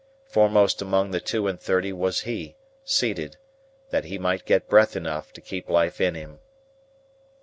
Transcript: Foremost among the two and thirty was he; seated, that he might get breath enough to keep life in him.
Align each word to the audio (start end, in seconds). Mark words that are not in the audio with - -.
Foremost 0.25 0.81
among 0.81 1.11
the 1.11 1.19
two 1.19 1.47
and 1.47 1.59
thirty 1.59 1.93
was 1.93 2.21
he; 2.21 2.55
seated, 2.83 3.37
that 3.91 4.05
he 4.05 4.17
might 4.17 4.45
get 4.45 4.67
breath 4.67 4.95
enough 4.95 5.31
to 5.33 5.41
keep 5.41 5.69
life 5.69 6.01
in 6.01 6.15
him. 6.15 6.39